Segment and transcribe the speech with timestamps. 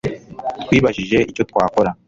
[0.63, 1.89] Twibajije icyo twakora